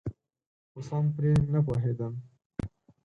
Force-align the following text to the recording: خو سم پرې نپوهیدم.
خو 0.71 0.79
سم 0.87 1.05
پرې 1.15 1.31
نپوهیدم. 1.51 2.13